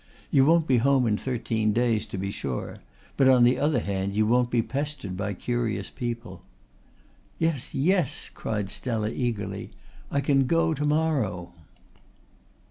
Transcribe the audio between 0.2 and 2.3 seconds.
You won't be home in thirteen days to